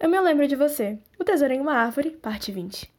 [0.00, 0.98] Eu me lembro de você.
[1.18, 2.90] O Tesouro em uma Árvore, parte 20.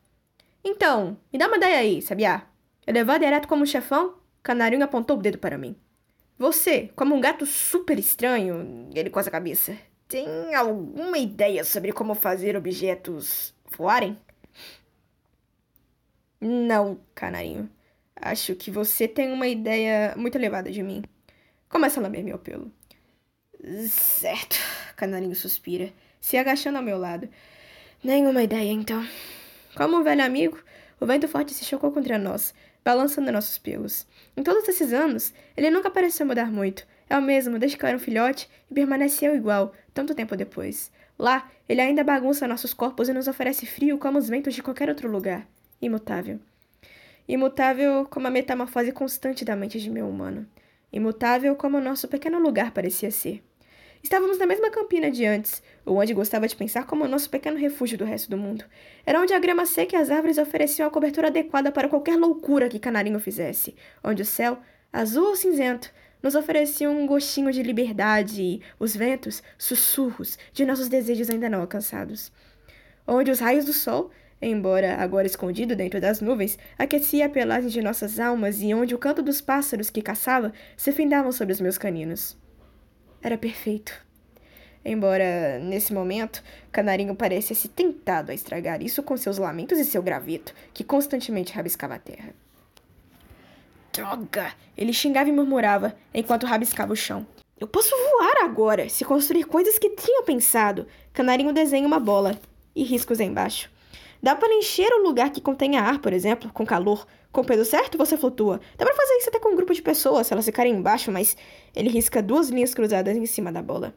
[0.63, 2.43] Então, me dá uma ideia aí, sabia?
[2.85, 4.19] Eu levar direto como chefão?
[4.43, 5.75] Canarinho apontou o dedo para mim.
[6.37, 9.75] Você, como um gato super estranho, ele coça a cabeça,
[10.07, 14.15] tem alguma ideia sobre como fazer objetos voarem?
[16.39, 17.67] Não, canarinho.
[18.15, 21.03] Acho que você tem uma ideia muito elevada de mim.
[21.67, 22.71] Começa a lamber meu pelo.
[23.87, 24.57] Certo,
[24.95, 27.29] canarinho suspira, se agachando ao meu lado.
[28.03, 29.05] Nenhuma ideia, então.
[29.75, 30.57] Como um velho amigo,
[30.99, 34.07] o vento forte se chocou contra nós, balançando nossos pelos.
[34.35, 36.87] Em todos esses anos, ele nunca pareceu mudar muito.
[37.07, 40.91] É o mesmo desde que eu era um filhote e permaneceu igual, tanto tempo depois.
[41.19, 44.89] Lá, ele ainda bagunça nossos corpos e nos oferece frio como os ventos de qualquer
[44.89, 45.47] outro lugar.
[45.79, 46.39] Imutável.
[47.27, 50.47] Imutável como a metamorfose constante da mente de meu humano.
[50.91, 53.43] Imutável como o nosso pequeno lugar parecia ser.
[54.03, 57.55] Estávamos na mesma campina de antes, ou onde gostava de pensar como o nosso pequeno
[57.55, 58.65] refúgio do resto do mundo.
[59.05, 62.67] Era onde a grama seca e as árvores ofereciam a cobertura adequada para qualquer loucura
[62.67, 63.75] que Canarinho fizesse.
[64.03, 64.57] Onde o céu,
[64.91, 70.89] azul ou cinzento, nos oferecia um gostinho de liberdade e os ventos, sussurros de nossos
[70.89, 72.31] desejos ainda não alcançados.
[73.07, 74.09] Onde os raios do sol,
[74.41, 78.99] embora agora escondido dentro das nuvens, aquecia a pelagem de nossas almas e onde o
[78.99, 82.35] canto dos pássaros que caçava se findavam sobre os meus caninos
[83.21, 83.93] era perfeito.
[84.83, 90.53] Embora, nesse momento, Canarinho parecesse tentado a estragar isso com seus lamentos e seu graveto,
[90.73, 92.33] que constantemente rabiscava a terra.
[93.93, 94.53] Droga!
[94.75, 97.27] Ele xingava e murmurava, enquanto rabiscava o chão.
[97.59, 100.87] Eu posso voar agora, se construir coisas que tinha pensado.
[101.13, 102.39] Canarinho desenha uma bola
[102.75, 103.69] e riscos embaixo.
[104.21, 107.07] Dá para encher o lugar que contenha ar, por exemplo, com calor.
[107.31, 108.59] Com o peso certo, você flutua.
[108.77, 111.35] Dá para fazer isso até com um grupo de pessoas, se elas ficarem embaixo, mas
[111.75, 113.95] ele risca duas linhas cruzadas em cima da bola.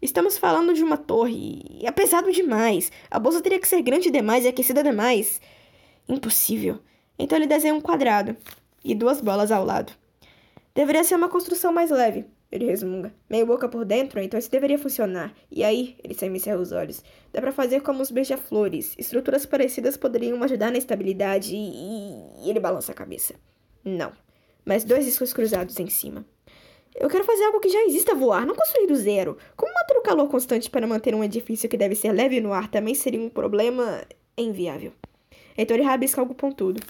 [0.00, 2.90] Estamos falando de uma torre, e é pesado demais.
[3.10, 5.40] A bolsa teria que ser grande demais e aquecida demais.
[6.08, 6.78] Impossível.
[7.18, 8.36] Então ele desenha um quadrado
[8.84, 9.92] e duas bolas ao lado.
[10.74, 13.12] Deveria ser uma construção mais leve, ele resmunga.
[13.28, 15.34] Meio boca por dentro, então isso deveria funcionar.
[15.50, 17.02] E aí, ele semicerra os olhos.
[17.32, 18.94] Dá para fazer como os beija-flores.
[18.98, 22.44] Estruturas parecidas poderiam ajudar na estabilidade e...
[22.44, 23.34] e ele balança a cabeça.
[23.84, 24.12] Não.
[24.64, 26.24] Mas dois discos cruzados em cima.
[26.94, 29.36] Eu quero fazer algo que já exista voar, não construir do zero.
[29.56, 32.68] Como manter o calor constante para manter um edifício que deve ser leve no ar
[32.68, 34.02] também seria um problema
[34.36, 34.92] inviável.
[35.56, 36.80] Então ele rabisca algo pontudo.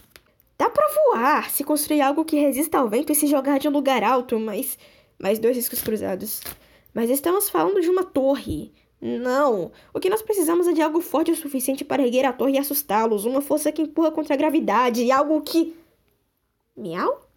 [0.59, 3.71] Dá para voar se construir algo que resista ao vento e se jogar de um
[3.71, 4.79] lugar alto, mas
[5.19, 6.41] mais dois riscos cruzados.
[6.95, 8.73] Mas estamos falando de uma torre.
[9.01, 9.71] Não.
[9.93, 12.59] O que nós precisamos é de algo forte o suficiente para erguer a torre e
[12.59, 13.25] assustá-los.
[13.25, 15.11] Uma força que empurra contra a gravidade.
[15.11, 15.77] Algo que.
[16.77, 17.29] Miau?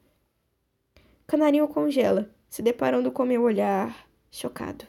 [1.27, 4.85] Canarinho congela, se deparando com meu olhar chocado.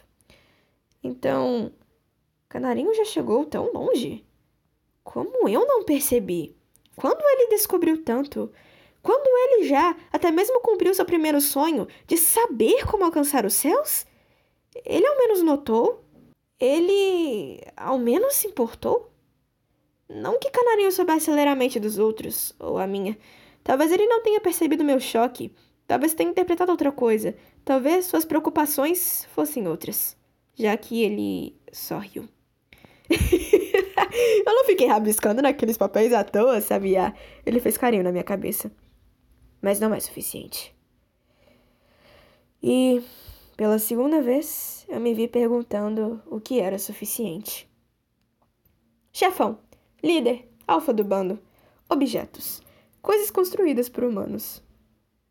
[1.02, 1.72] Então.
[2.48, 4.24] Canarinho já chegou tão longe?
[5.02, 6.54] Como eu não percebi?
[6.94, 8.52] Quando ele descobriu tanto?
[9.02, 14.06] Quando ele já até mesmo cumpriu seu primeiro sonho de saber como alcançar os céus?
[14.84, 16.04] Ele ao menos notou?
[16.58, 19.10] Ele ao menos se importou?
[20.08, 23.18] Não que Canarinho soubesse ler a mente dos outros, ou a minha.
[23.64, 25.52] Talvez ele não tenha percebido meu choque.
[25.86, 27.34] Talvez tenha interpretado outra coisa.
[27.64, 30.16] Talvez suas preocupações fossem outras.
[30.54, 32.28] Já que ele sorriu.
[34.46, 37.14] Eu não fiquei rabiscando naqueles papéis à toa, sabia?
[37.44, 38.70] Ele fez carinho na minha cabeça
[39.62, 40.74] mas não é suficiente.
[42.62, 43.02] E,
[43.56, 47.68] pela segunda vez, eu me vi perguntando o que era suficiente.
[49.12, 49.58] Chefão,
[50.02, 51.38] líder, alfa do bando,
[51.88, 52.60] objetos,
[53.00, 54.62] coisas construídas por humanos.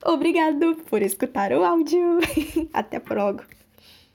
[0.03, 2.19] Obrigado por escutar o áudio.
[2.73, 3.43] Até logo.